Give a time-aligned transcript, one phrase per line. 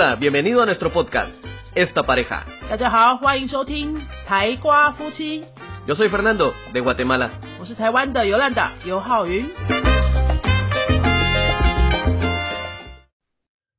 [0.00, 1.32] Hola, bienvenido a nuestro podcast,
[1.74, 2.44] Esta Pareja.
[2.70, 5.44] 大家好，欢迎收听台瓜夫妻
[5.88, 7.30] ，Yo soy Fernando, de Guatemala.
[7.58, 9.44] 我是台湾的尤兰达尤浩云。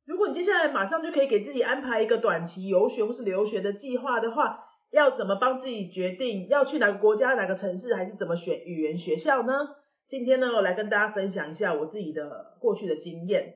[0.06, 4.60] 如果你接下来马上就可以给自己安排一个短期游学或是留学的计划的话，
[4.92, 9.54] 要怎么帮自己决定要去哪个国家、哪个城市，还是怎么选语言学校呢？
[10.10, 13.54] 今天呢，我来跟大家分享一下我自己的过去的经验。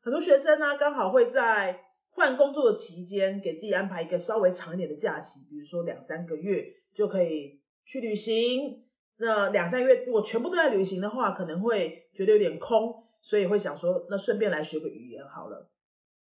[0.00, 1.80] 很多学生呢，刚好会在
[2.14, 6.64] 换工作的期间，给自己安排一个稍微长一点的假期，比如说两三个月
[6.94, 8.84] 就可以去旅行。
[9.16, 15.70] 那两三个月如果全部都在旅行的话，可能会觉得有点空，所以会想说，那顺便来学个语言好了。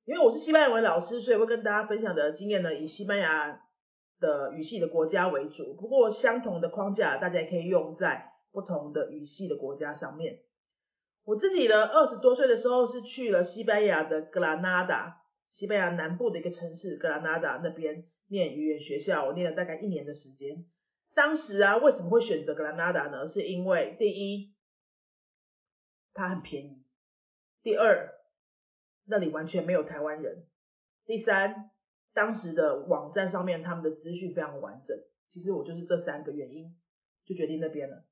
[0.05, 3.61] 因为我是西班牙文老师，所以会跟大家分享的经验呢，以西班牙
[4.21, 5.75] 的语系的国家为主。
[5.75, 10.41] 不过相同的框架，大家也可以用在不同的语系的国家上面。
[11.25, 15.23] 我自己呢，二十多岁的时候是去了西班牙的格拉纳达，
[15.55, 20.67] 西班牙南部的一个城市格拉纳达那边念语言学校，我念了大概一年的时间。
[21.15, 23.29] 当时啊，为什么会选择格拉纳达呢？
[23.29, 24.53] 是因为第一，
[26.13, 26.83] 它很便宜；
[27.63, 28.17] 第二，
[29.05, 30.43] 那里完全没有台湾人；
[31.07, 31.71] 第三，
[32.13, 34.99] 当时的网站上面他们的资讯非常完整。
[35.29, 36.77] 其实我就是这三个原因
[37.25, 38.05] 就决定那边了。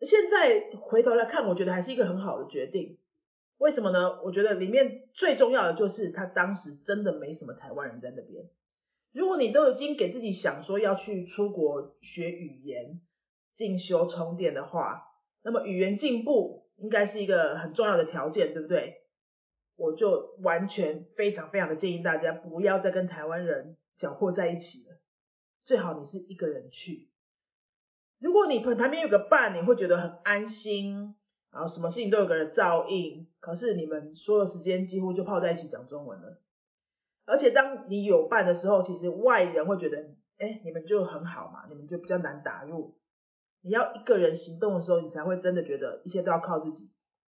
[0.00, 2.98] 现在回头来看，我觉得还是一个很好的决定。
[3.58, 4.22] 为什么呢？
[4.22, 8.50] 我觉得里面最重要的就是他当时真的没什么台湾人在那边。
[9.12, 13.00] 如果你都已经给自己想说要去出国学语言、
[13.54, 15.04] 进修、充电的话，
[15.42, 19.02] 那么语言进步应该是一个很重要的条件，对不对？
[19.76, 24.98] 我就完全非常非常的建议大家不要再跟台湾人搅和在一起了，
[25.64, 27.08] 最好你是一个人去。
[28.18, 31.14] 如果你旁旁边有个伴，你会觉得很安心，
[31.54, 33.26] 然后什么事情都有个人照应。
[33.40, 36.40] 可是你们所有时间几乎就泡在一起讲中文了。
[37.24, 42.98] 而且当你有伴的时候，其实外人会觉得，哎，你们就很好嘛，你们就比较难打入。
[43.62, 46.90] 你要一个人行动的时候，你才会真的觉得一切都要靠自己。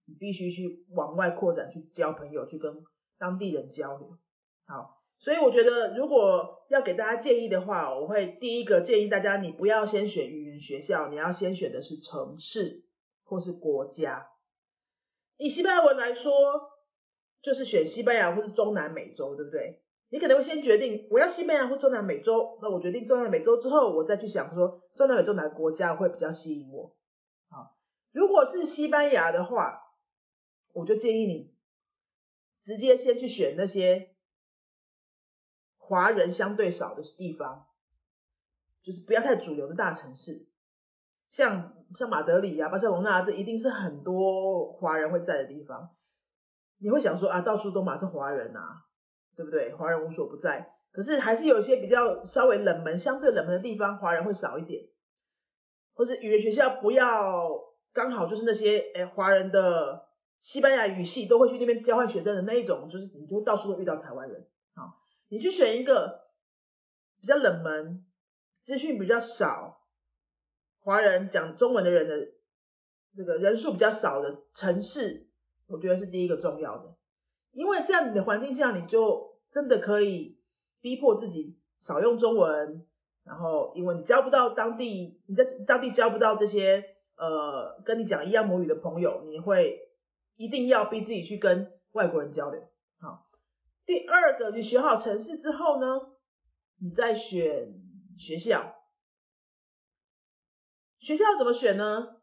[0.06, 2.84] 你必须去往外扩展，去交朋友，去跟
[3.18, 4.18] 当地人交流。
[4.64, 12.84] 好，所以我觉得如果要给大家建议的话，我会第一个建议大家，你不要先选语言学校，你要先选的是城市
[13.26, 14.30] 或是国家。
[15.36, 16.70] 以西班牙文来说，
[17.42, 19.82] 就是选西班牙或是中南美洲，对不对？
[20.08, 26.96] 你可能会先决定我要西班牙或中南美洲，那我决定中南美洲之后，我再去想说中南美洲哪个国家会比较吸引我。
[27.48, 27.76] 好，
[28.12, 29.82] 如果是西班牙的话，
[30.72, 31.54] 我就建议你
[32.62, 34.14] 直接先去选那些
[35.76, 37.66] 华人相对少的地方，
[38.82, 40.46] 就是不要太主流的大城市，
[41.28, 45.90] 像像马德里啊、巴塞隆纳，这一定是很多华人会在的地方。
[46.78, 48.84] 你会想说啊，到处都嘛是华人啊，
[49.34, 49.72] 对不对？
[49.74, 50.74] 华人无所不在。
[50.92, 54.84] 可是还是有一些比较稍微冷门、相对冷门的地方，华人会少一点，
[55.94, 57.50] 或是语言学校不要
[57.92, 60.06] 刚好就是那些诶华人的
[60.38, 64.46] 西班牙语系都会去那边交换学生的那一种，就是你就到处都遇到台湾人。
[64.74, 64.98] 好，
[65.28, 66.28] 你去选一个
[67.20, 68.06] 比较冷门、
[68.62, 69.75] 资讯比较少、
[70.86, 72.28] 华人讲中文的人的
[73.16, 75.26] 这个人数比较少的城市，
[75.66, 76.94] 我觉得是第一个重要的，
[77.50, 80.38] 因为这样你的环境下，你就真的可以
[80.80, 82.86] 逼迫自己少用中文，
[83.24, 86.84] 然后因为你交不到当地，你在当地交不到这些
[87.16, 89.80] 呃跟你讲一样母语的朋友，你会
[90.36, 92.62] 一定要逼自己去跟外国人交流。
[93.00, 93.26] 好，
[93.84, 96.12] 第二个，你选好城市之后呢，
[96.78, 97.74] 你再选
[98.16, 98.75] 学校。
[101.06, 102.16] 学校怎么选呢？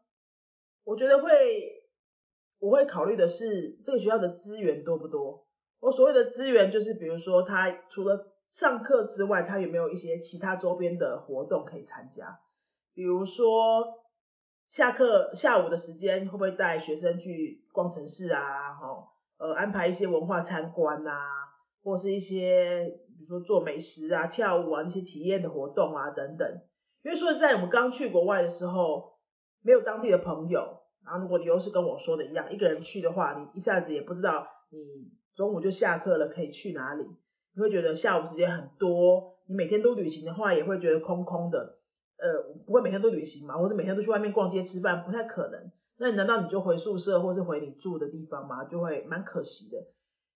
[0.84, 1.30] 我觉得会，
[2.58, 5.46] 我会考虑的是这个学校的资源多不多。
[5.80, 12.40] 我所谓的资源就是，比如说他除了上课之外，他有没有一些其他周边的活动可以参加？
[12.92, 13.86] 比如说
[14.68, 18.74] 下课下午的时间会不会带学生去逛城市啊？
[18.74, 19.08] 哈，
[19.38, 21.16] 呃，安排一些文化参观啊，
[21.82, 26.60] 或是一些比如说做美食啊、跳舞啊那些体验的活动啊等等。
[27.04, 29.18] 因为说实在，我们刚去国外的时候，
[29.60, 34.78] 没有当地的朋友，然后如果你又是跟我说的一样，一个人去的话，你一下子也不知道你
[35.34, 37.04] 中午就下课了可以去哪里，
[37.54, 41.76] 你会觉得下午时间很多，你每天都旅行的话，也会觉得空空的，
[42.16, 45.70] 呃，不会每天都旅行嘛，或者每天都去外面逛街吃饭，不太可能。
[45.98, 48.64] 那难道你就回宿舍或是回你住的地方吗？
[48.64, 49.78] 就会蛮可惜的。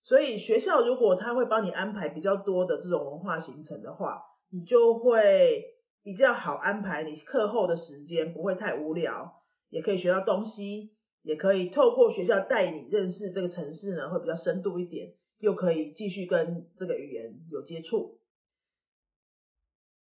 [0.03, 5.65] 所以学校如果他会帮你安排比较多的这种文化行程的话，你就会
[6.03, 15.15] 比较好安排你课后的时间，不会太无聊，也可以学到东西，也可以透过学校带你认识这个城市呢，会比较深度一点。
[15.41, 18.19] 又可以继续跟这个语言有接触。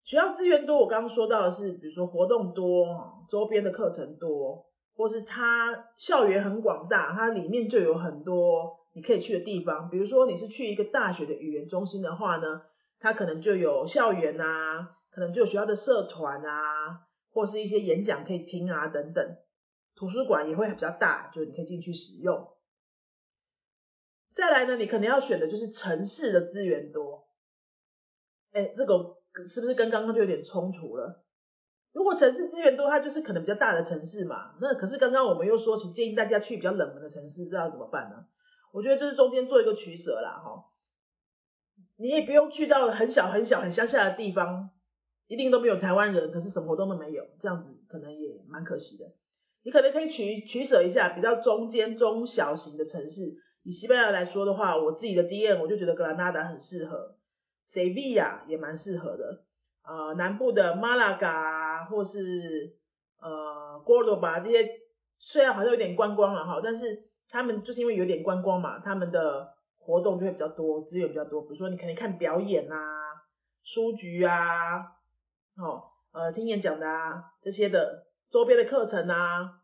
[0.03, 9.91] 学校资源多，我刚刚说到的是，比如说活动多，周边的课程多，或是它校园很广大，它里面就有很多你可以去的地方。
[9.91, 12.63] 比如说你是去一个大学的语言中心的话呢，
[12.99, 19.37] 它可能就有校园啊，可能就有学校的社团啊，或是一些演讲可以听啊等等。
[19.97, 22.53] 图书馆也会比较大，就你可以进去使用。
[24.33, 27.27] 再来呢，你可能要选的就是城市的资源多。
[28.53, 29.17] 哎，这个
[29.49, 31.25] 是不是跟刚刚就有点冲突了？
[31.91, 34.55] 如果城市资源多，它就是可能比较大的城市嘛。
[34.61, 38.27] 那可是刚刚我们又说，请建议大家去比较冷门的城市，这要怎么办呢？
[38.71, 40.67] 我觉得这是中间做一个取舍啦，哈。
[41.97, 44.71] 你也不用去到很小很小很乡下的地方，
[45.29, 49.13] 一定都没有台湾人，可是什么活动都没有，这样子可能也蛮可惜的。
[49.63, 53.37] 你可能可以取取舍一下比较中间中小型的城市。
[53.63, 57.17] 以西班牙来说的话，我自己的经验，我就觉得格兰纳达很适合
[57.67, 59.45] 塞维亚也蛮适合的。
[59.83, 62.77] 呃，南部的马拉嘎或是
[63.21, 64.71] 呃戈罗巴这些，
[65.19, 71.43] 虽然好像有点观光了哈，但是他们就是因为有点观光嘛，他们的活动就会比较多，资源比较多。
[71.43, 72.79] 比如说你可能看表演啊、
[73.63, 74.93] 书局啊、
[75.59, 78.07] 哦呃听演讲的啊这些的。
[78.31, 79.63] 周边的课程啊，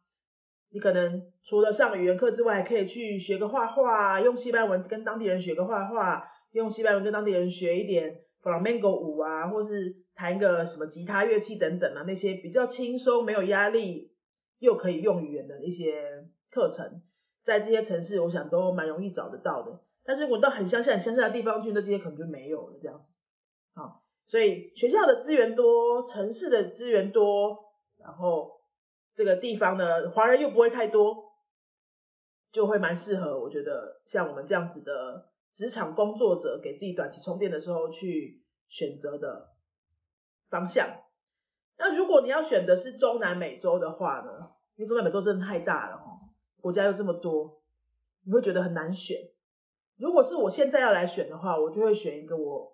[0.70, 14.14] 你可能除了上语言课之外，还可以去学个画画，用西班牙文跟当地人学个画画，用西班牙文跟当地人学一点 flamenco 舞啊，或是弹个什么吉他乐器等等啊，那些比较轻松、没有压力
[14.60, 17.02] 又可以用语言的一些课程，
[17.42, 19.82] 在这些城市，我想都蛮容易找得到的。
[20.04, 23.12] 但是我到很乡下、很乡下的地方去，那这些可能就没有了，这样子。
[23.74, 27.64] 好，所以学校的资源多，城市的资源多。
[27.98, 28.60] 然后
[29.14, 31.32] 这个地方呢，华人又不会太多，
[32.52, 33.40] 就会蛮适合。
[33.40, 39.54] 我觉得像我们这样子的职场工作者，给自己短期充电的时候去选择的
[40.50, 41.00] 方向。
[41.76, 46.28] 那如果你要选的是中南美洲的话呢，因为中南美洲真的太大了哦，
[46.60, 47.62] 国家又这么多，
[48.24, 49.16] 你会觉得很难选。
[49.96, 52.73] 如果是我现在要来选的话，我就会选一个我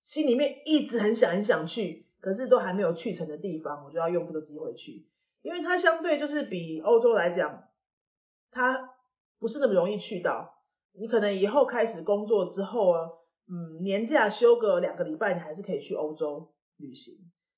[0.00, 2.06] 心里面一直很想很想去。
[2.22, 5.06] 可是都还没有去成的地方，我就要用这个机会去，
[5.40, 7.64] 因为它相对就是比欧洲来讲，
[8.50, 8.90] 它
[9.38, 10.62] 不是那么容易去到。
[10.92, 13.08] 你可能以后开始工作之后啊，
[13.48, 17.14] 嗯，年假休个两个礼拜，你还是可以去欧洲旅行。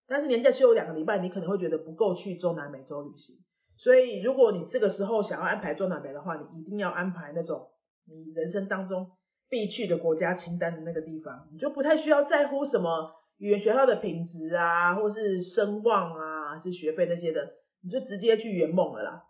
[0.06, 3.42] 但是年假休两个礼拜，你可能会觉得不够去中南美洲旅行。
[3.76, 7.70] 所以如果你这个时候想要安排中南美的话，你一定要安排那种
[8.04, 9.10] 你人生当中
[9.52, 13.12] 必去的国家清单的那个地方，你就不太需要在乎什么。
[13.36, 19.24] 语言学校的品质啊，或是声望啊，是学费那些的，你就直接去圆梦了啦。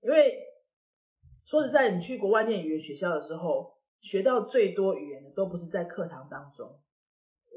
[0.00, 0.38] 因为
[1.44, 6.78] 说实在，你去国外念语言学校的时候，学到最多语言的都不是在课堂当中。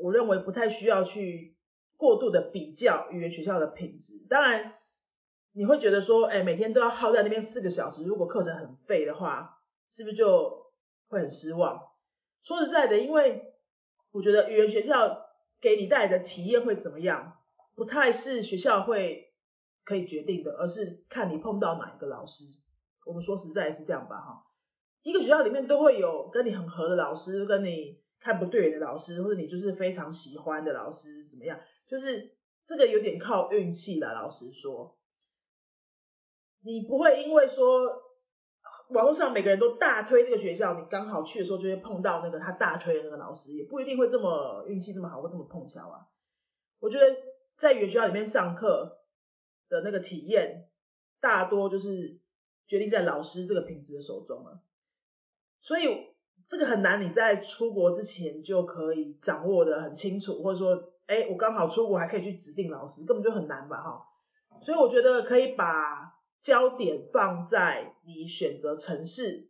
[0.02, 1.56] 我认为不太需要去
[1.96, 4.26] 过度的比较语言学校的品质。
[4.28, 4.74] 当然，
[5.54, 10.59] 你会觉得说，哎，每天都要耗在那边四个小时，如果课程很废的话，是不是就
[11.10, 11.92] 会很失望？
[12.42, 13.54] 说实在的，因为
[14.12, 15.28] 我觉得语言学校。
[15.62, 17.38] 给你带来的体验会怎么样？
[17.76, 19.34] 不太是学校会
[19.84, 22.46] 可以决定的，而是看你碰到哪一个老师。
[23.06, 24.46] 我们说实在是这样吧，哈，
[25.04, 31.60] 一个学校里面都会有跟你很合的老师，跟你看不对眼的老师，或者你就是非常喜欢的老师，怎么样？
[31.86, 34.14] 就是这个有点靠运气了。
[34.14, 34.98] 老实说，
[36.62, 38.09] 你不会因为说。
[38.90, 46.08] 网络上每个人都大推这个学校，你刚好去的时候就会碰到那个他大推的那个老师，也不一定会这么运气这么好或这么碰巧啊。
[46.80, 47.06] 我觉得
[47.56, 49.00] 在语言学校里面上课
[49.70, 50.70] 的那个体验，
[51.20, 52.20] 大多就是
[52.66, 54.60] 决定在老师这个品质的手中了。
[55.60, 56.08] 所以
[56.48, 64.06] 这个很难，你在出国之前就可以掌握的很清楚，或者说，哎，我刚好出国还可以去指定老师，根本就很难吧，哈。
[64.64, 66.09] 所以我觉得可以把。
[66.42, 69.50] 焦点放在你选择城市、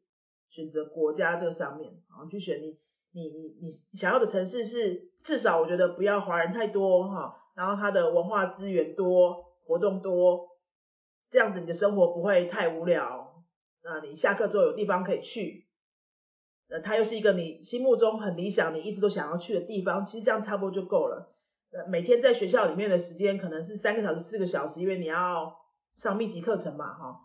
[0.50, 2.80] 选择国家这个上面，然后去选你、
[3.12, 10.58] 你、你、你想要的城市是至少我觉得不要华人太多哈，然后它的文化资源多、活动多，
[11.30, 13.44] 这样子你的生活不会太无聊。
[13.84, 15.68] 那你下课之后有地方可以去，
[16.70, 21.36] 呃，它又是一个你心目中很理想、你一直都想要去的地方，其实这样差不多就够了。
[21.88, 25.60] 每天在学校里面的时间可能是三个小时、四个小时，因为你要。
[26.00, 27.20] 上密集课程嘛，哈，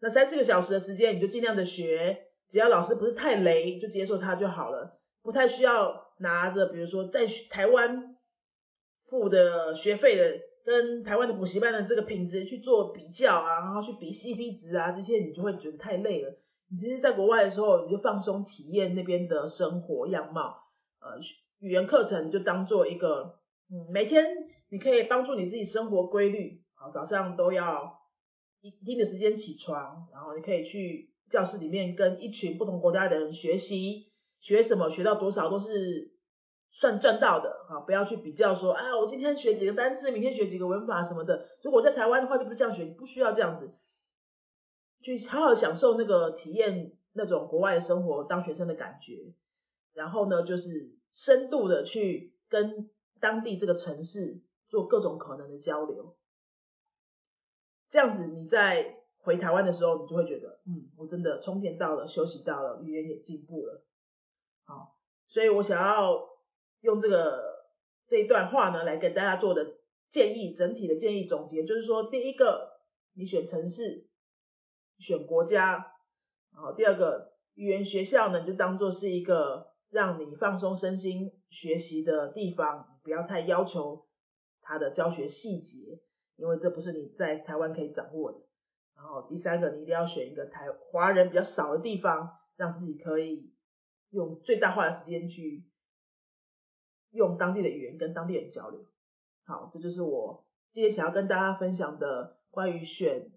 [0.00, 8.16] 那三四个小时的时间，你就尽量的学，只要老师不是太雷，就接受他就好了，不太需要拿着，比如说在台湾
[9.04, 16.38] 付的学费的，跟台湾的补习班的这个品质去做比较啊，然后去比 CP 值啊，这些你就会觉得太累了，
[16.70, 20.62] 你其实在国外的时候，你就放松体验那边的生活样貌。
[21.00, 21.18] 呃，
[21.58, 24.24] 语言课程就当做一个，嗯，每天
[24.70, 26.62] 你可以帮助你自己生活规律。
[26.78, 27.95] 好，早上都要
[28.68, 36.12] 一定的时间起床，然后你可以去教室里面跟一群不同国家的人学习，学什么学到多少都是
[36.70, 37.80] 算赚到的啊！
[37.80, 41.46] 不要去比较说，啊，我今天学几个单词，明天学几个文法什么的。
[41.62, 43.74] 如果在台湾的话，就不是这样学，不需要这样子，
[45.02, 49.34] 去好好享受那个体验那种国外的生活，当学生的感觉。
[49.94, 56.14] 然后呢，就是深度的去跟当地这个城市做各种可能的交流。
[57.88, 63.84] 这样子，你在回台湾的时候，你就会觉得，嗯，我真的充电到了，休息到了，语言也进步了。
[64.64, 64.96] 好，
[65.28, 66.28] 所以我想要
[66.80, 67.66] 用这个
[68.06, 69.78] 这一段话呢，来跟大家做的
[70.08, 72.80] 建议，整体的建议总结，就是说，第一个，
[73.14, 74.08] 你选城市，
[74.98, 75.92] 选国家，
[76.52, 84.06] 然后第二个，语言学校呢，就当做是一个让你放松身心学习的地方，不要太要求
[84.60, 86.00] 它的教学细节。
[86.36, 88.38] 因为这不是你在台湾可以掌握的。
[88.94, 93.52] 然后第三个，你一定要选一个台华人比较少的地方，让自己可以
[94.10, 95.66] 用最大化的时间去
[97.10, 98.86] 用当地的语言跟当地人交流。
[99.44, 103.32] 好，这就是我今天想要跟大家分享的关于选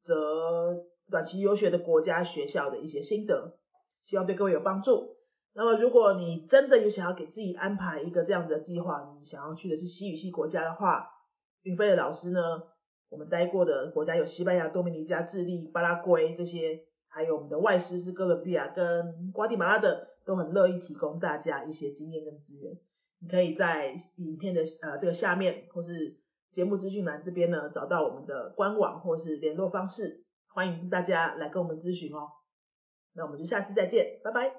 [0.00, 3.58] 择短期游学的国家学校的一些心得，
[4.00, 5.16] 希望对各位有帮助。
[5.52, 11.10] 那么如果你真的有想要给自己安排一个这样子的计划，你想要去的是西语系国家的话，
[11.62, 12.62] 云飞的老师呢，
[13.08, 22.78] 我们待过的国家有西班牙、多米尼加、智利、巴拉圭这些，还有我们的外师是哥伦比亚跟瓜地马拉的，都很乐意提供大家一些经验跟资源。
[23.20, 26.16] 你可以在影片的呃这个下面或是
[26.50, 32.32] 节目资讯栏这边呢，找到我们的官网或是联络方式，欢迎大家来跟我们咨询哦。
[33.12, 34.56] 那我们就下次再见，拜拜。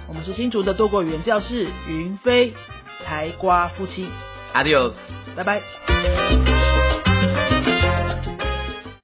[0.11, 2.53] 我们是新竹的多国语言教室云飞
[3.05, 4.09] 台瓜夫妻。
[4.53, 4.91] ，Adios，
[5.37, 5.61] 拜拜。